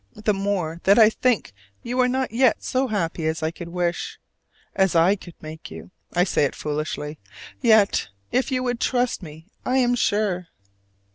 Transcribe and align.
the 0.15 0.33
more 0.33 0.81
that 0.83 0.97
I 0.97 1.11
think 1.11 1.53
you 1.83 1.99
are 1.99 2.07
not 2.07 2.31
yet 2.31 2.63
so 2.63 2.87
happy 2.87 3.27
as 3.27 3.43
I 3.43 3.51
could 3.51 3.69
wish, 3.69 4.19
as 4.73 4.95
I 4.95 5.15
could 5.15 5.35
make 5.41 5.69
you, 5.69 5.91
I 6.11 6.23
say 6.23 6.45
it 6.45 6.55
foolishly: 6.55 7.19
yet 7.61 8.07
if 8.31 8.51
you 8.51 8.63
would 8.63 8.79
trust 8.79 9.21
me, 9.21 9.45
I 9.63 9.77
am 9.77 9.93
sure. 9.93 10.47